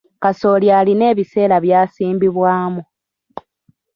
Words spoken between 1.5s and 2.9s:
by’asimbibwamu.